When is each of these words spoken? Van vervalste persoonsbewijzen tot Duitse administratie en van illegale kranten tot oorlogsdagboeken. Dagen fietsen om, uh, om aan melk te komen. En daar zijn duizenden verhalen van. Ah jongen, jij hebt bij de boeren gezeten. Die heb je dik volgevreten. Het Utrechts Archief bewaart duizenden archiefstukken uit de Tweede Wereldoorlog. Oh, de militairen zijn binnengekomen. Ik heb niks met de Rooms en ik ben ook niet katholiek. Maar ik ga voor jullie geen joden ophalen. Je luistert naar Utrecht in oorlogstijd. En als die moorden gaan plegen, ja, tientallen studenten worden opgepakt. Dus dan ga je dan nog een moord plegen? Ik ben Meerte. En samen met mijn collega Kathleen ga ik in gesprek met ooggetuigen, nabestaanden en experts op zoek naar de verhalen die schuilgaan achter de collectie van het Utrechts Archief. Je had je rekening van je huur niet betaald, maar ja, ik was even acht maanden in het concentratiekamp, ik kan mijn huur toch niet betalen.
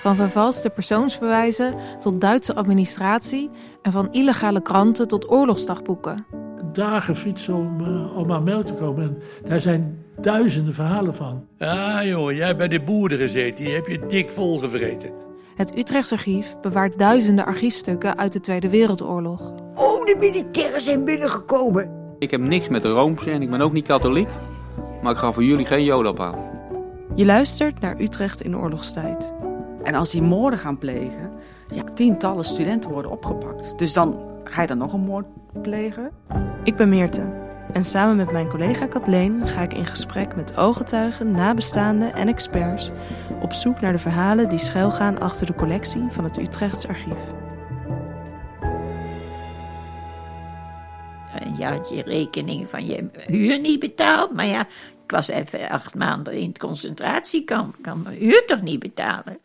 Van 0.00 0.16
vervalste 0.16 0.70
persoonsbewijzen 0.70 1.74
tot 2.00 2.20
Duitse 2.20 2.54
administratie 2.54 3.50
en 3.82 3.92
van 3.92 4.12
illegale 4.12 4.62
kranten 4.62 5.08
tot 5.08 5.30
oorlogsdagboeken. 5.30 6.26
Dagen 6.72 7.16
fietsen 7.16 7.54
om, 7.54 7.80
uh, 7.80 8.16
om 8.16 8.32
aan 8.32 8.42
melk 8.42 8.66
te 8.66 8.74
komen. 8.74 9.04
En 9.04 9.48
daar 9.48 9.60
zijn 9.60 10.04
duizenden 10.20 10.74
verhalen 10.74 11.14
van. 11.14 11.46
Ah 11.58 12.04
jongen, 12.04 12.34
jij 12.34 12.46
hebt 12.46 12.58
bij 12.58 12.68
de 12.68 12.80
boeren 12.80 13.18
gezeten. 13.18 13.64
Die 13.64 13.74
heb 13.74 13.86
je 13.86 14.06
dik 14.06 14.28
volgevreten. 14.28 15.10
Het 15.54 15.78
Utrechts 15.78 16.12
Archief 16.12 16.56
bewaart 16.60 16.98
duizenden 16.98 17.44
archiefstukken 17.44 18.18
uit 18.18 18.32
de 18.32 18.40
Tweede 18.40 18.68
Wereldoorlog. 18.70 19.52
Oh, 19.74 20.06
de 20.06 20.16
militairen 20.18 20.80
zijn 20.80 21.04
binnengekomen. 21.04 21.90
Ik 22.18 22.30
heb 22.30 22.40
niks 22.40 22.68
met 22.68 22.82
de 22.82 22.88
Rooms 22.88 23.26
en 23.26 23.42
ik 23.42 23.50
ben 23.50 23.60
ook 23.60 23.72
niet 23.72 23.86
katholiek. 23.86 24.28
Maar 25.02 25.12
ik 25.12 25.18
ga 25.18 25.32
voor 25.32 25.44
jullie 25.44 25.66
geen 25.66 25.84
joden 25.84 26.12
ophalen. 26.12 26.51
Je 27.14 27.24
luistert 27.24 27.80
naar 27.80 28.00
Utrecht 28.00 28.40
in 28.40 28.56
oorlogstijd. 28.56 29.34
En 29.82 29.94
als 29.94 30.10
die 30.10 30.22
moorden 30.22 30.58
gaan 30.58 30.78
plegen, 30.78 31.30
ja, 31.74 31.84
tientallen 31.94 32.44
studenten 32.44 32.90
worden 32.90 33.10
opgepakt. 33.10 33.78
Dus 33.78 33.92
dan 33.92 34.18
ga 34.44 34.60
je 34.60 34.66
dan 34.66 34.78
nog 34.78 34.92
een 34.92 35.00
moord 35.00 35.26
plegen? 35.62 36.10
Ik 36.64 36.76
ben 36.76 36.88
Meerte. 36.88 37.22
En 37.72 37.84
samen 37.84 38.16
met 38.16 38.32
mijn 38.32 38.48
collega 38.48 38.86
Kathleen 38.86 39.46
ga 39.46 39.60
ik 39.60 39.74
in 39.74 39.86
gesprek 39.86 40.36
met 40.36 40.56
ooggetuigen, 40.56 41.30
nabestaanden 41.30 42.14
en 42.14 42.28
experts 42.28 42.90
op 43.40 43.52
zoek 43.52 43.80
naar 43.80 43.92
de 43.92 43.98
verhalen 43.98 44.48
die 44.48 44.58
schuilgaan 44.58 45.20
achter 45.20 45.46
de 45.46 45.54
collectie 45.54 46.04
van 46.10 46.24
het 46.24 46.38
Utrechts 46.38 46.88
Archief. 46.88 47.32
Je 51.58 51.64
had 51.64 51.88
je 51.88 52.02
rekening 52.02 52.68
van 52.68 52.86
je 52.86 53.08
huur 53.26 53.60
niet 53.60 53.80
betaald, 53.80 54.32
maar 54.32 54.46
ja, 54.46 54.60
ik 55.04 55.10
was 55.10 55.28
even 55.28 55.68
acht 55.68 55.94
maanden 55.94 56.32
in 56.32 56.48
het 56.48 56.58
concentratiekamp, 56.58 57.76
ik 57.76 57.82
kan 57.82 58.02
mijn 58.02 58.16
huur 58.16 58.42
toch 58.46 58.62
niet 58.62 58.78
betalen. 58.78 59.38